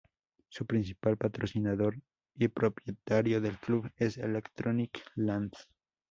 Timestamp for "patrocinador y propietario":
1.15-3.39